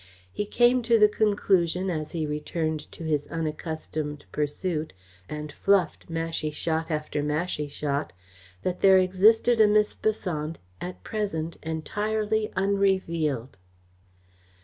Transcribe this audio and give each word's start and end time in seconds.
He 0.33 0.47
came 0.47 0.81
to 0.81 0.97
the 0.97 1.07
conclusion, 1.07 1.91
as 1.91 2.13
he 2.13 2.25
returned 2.25 2.79
to 2.91 3.03
his 3.03 3.27
unaccustomed 3.27 4.25
pursuit, 4.31 4.93
and 5.29 5.51
fluffed 5.51 6.09
mashie 6.09 6.49
shot 6.49 6.89
after 6.89 7.21
mashie 7.21 7.67
shot, 7.69 8.11
that 8.63 8.81
there 8.81 8.97
existed 8.97 9.61
a 9.61 9.67
Miss 9.67 9.93
Besant 9.93 10.57
at 10.81 11.03
present 11.03 11.57
entirely 11.61 12.51
unrevealed. 12.55 13.57